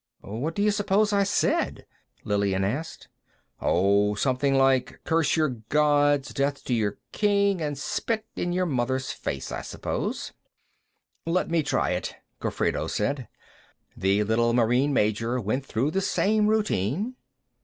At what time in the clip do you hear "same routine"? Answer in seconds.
16.01-17.15